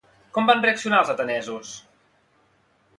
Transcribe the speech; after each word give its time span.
Com 0.37 0.47
van 0.51 0.63
reaccionar 0.67 1.03
els 1.03 1.13
atenesos? 1.15 1.77